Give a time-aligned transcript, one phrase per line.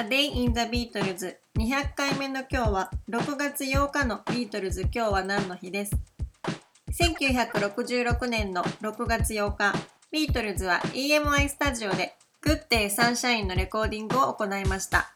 [0.00, 4.88] A Day in the Beatles 200回目の今日は6月8日のビートルズ。
[4.90, 5.92] 今日は何の日です
[6.98, 9.74] ？1966年の6月8日。
[10.10, 15.12] ビートルズは EMI スタジオで Good Day Sunshine のレコーディングを行いました。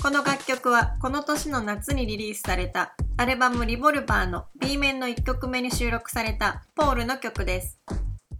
[0.00, 7.80] この楽曲はこの年の夏にリリースされたアルバムリボルバーの B 面の1曲目に収録されたポールの曲です。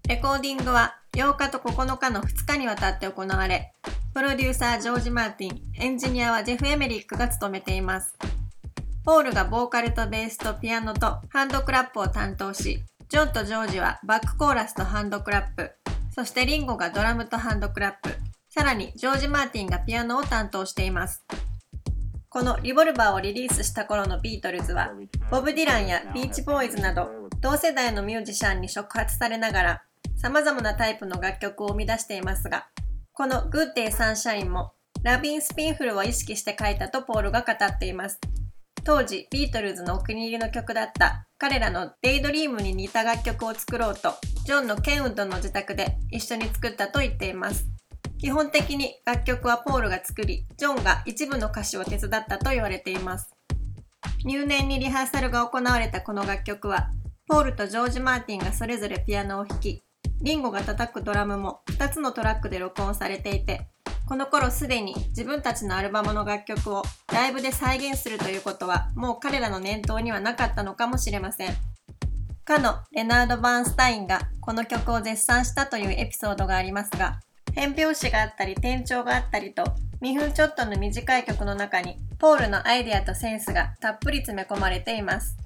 [0.09, 3.73] レコーディングは8日と9日の2日にわたって行われ、
[4.15, 8.17] プロデューサージョージ・マーティン、エンジニアはジェフ・エメリックが務めています。
[9.05, 15.73] ポールがボーカルとベースとピアノとハンドクラップを担当し、ジョンとジョージはバックコーラスとハンドクラップ、
[16.15, 18.15] そしてリンゴがドラムとハンドクラップ、
[18.49, 21.25] さらにジョージ・マーティンがピアノを担当しています。
[22.29, 24.93] このリボルバーをリリースした頃のビートルズは、
[25.33, 27.09] ボブ・ディランやビーチボーイズなど
[27.41, 29.83] 同世代のミュージシャンに触発されながら
[30.21, 32.67] 様々なタイプの楽曲を生み出していますが、
[33.13, 34.73] この Good Day Sunshine も
[35.05, 38.19] ラヴィン・スプーンフルを意識して書いたとポールが語っています。
[38.85, 47.67] 当時、ビートルズのお気に入りの曲だった彼らの Daydream に似た楽曲を作ろうと、ジョンのケンウッドの自宅で一緒に作ったと言っています。
[48.19, 53.31] 基本的に楽曲はポールが作り、ジョンが一部の歌詞を手伝ったと言われています。
[54.25, 56.91] 入念にリハーサルが行われたこの楽曲は、
[57.29, 59.85] ポールとジョージ・マーティンがそれぞれピアノを弾き、
[60.21, 63.69] リンゴが叩くドラムも2つのトラックで録音されていて、
[64.07, 71.57] この頃すでに自分たちのアルバムの楽曲をライブで再現するということはもう彼らの念頭にはなかったのかもしれません。
[72.45, 77.21] かのレナード・バーンスタインがこの曲を絶賛したというエピソードがありますが、
[77.55, 79.65] 変拍子があったり転調があったりと
[80.01, 85.37] 2分ちょっとの短い曲の中にポールのアイデアとセンスがたっぷり詰め込まれています。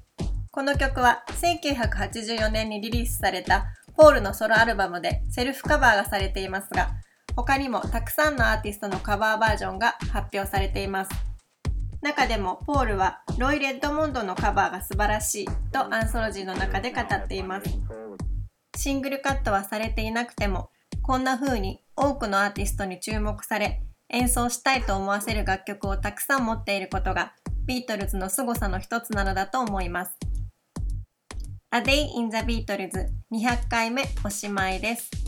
[0.52, 6.90] この曲は1984年にリリースされたポールのソロアルバムでセルフカバーがされていますが、
[7.36, 11.10] 他にもたくさんのアーティストのカバーバージョンが発表されています。
[12.02, 17.70] 中でもポールはロイ・レッドモンドのカバーが素晴らしいとアンソロジーの中で語っています。
[18.77, 20.70] シングルカットはされていなくても、
[21.02, 27.34] こんな風に多くのアーティストに注目され、演奏したいと思わせる楽曲をたくさん持っていることが、
[27.67, 30.18] ビートルズの凄さの一つなのだと思います。
[31.74, 35.21] A Day in the Beatles 200回目おしまいです。